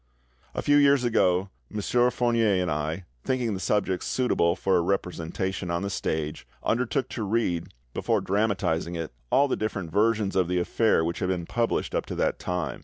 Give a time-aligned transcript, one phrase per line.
[0.55, 1.79] A few years ago, M.
[2.09, 7.71] Fournier and I, thinking the subject suitable for representation on the stage, undertook to read,
[7.93, 12.07] before dramatising it, all the different versions of the affair which had been published up
[12.07, 12.79] to that time.